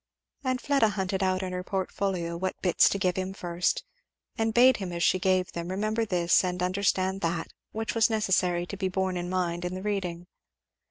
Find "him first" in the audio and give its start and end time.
3.17-3.83